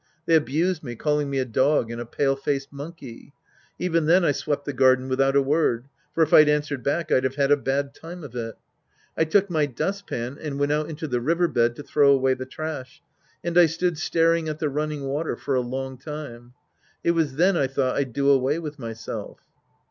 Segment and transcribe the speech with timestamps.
[0.25, 3.33] They abused me, calling me a dog and a pale faced monkey.
[3.77, 5.89] Even then I swept the garden without a word.
[6.15, 8.55] For if I'd answered back, I'd have had a bad time of it.
[9.15, 12.47] I took my dustpan and went out into the river bed to throw away the
[12.47, 13.03] trash.
[13.43, 16.55] And I stood staring at the running water for a long time.
[17.03, 19.41] It was then I thought I'd do away with myself.